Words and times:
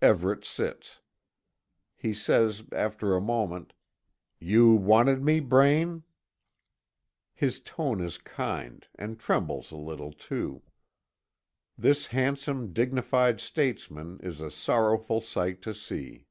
Everet 0.00 0.44
sits. 0.44 1.00
He 1.96 2.14
says, 2.14 2.62
after 2.70 3.16
a 3.16 3.20
moment: 3.20 3.72
"You 4.38 4.74
wanted 4.74 5.24
me, 5.24 5.40
Braine?" 5.40 6.04
His 7.34 7.58
tone 7.58 8.00
is 8.00 8.16
kind, 8.16 8.86
and 8.94 9.18
trembles 9.18 9.72
a 9.72 9.76
little 9.76 10.12
too. 10.12 10.62
This 11.76 12.06
handsome, 12.06 12.72
dignified 12.72 13.40
statesman 13.40 14.20
is 14.22 14.40
a 14.40 14.52
sorrowful 14.52 15.20
sight 15.20 15.62
to 15.62 15.74
see. 15.74 16.28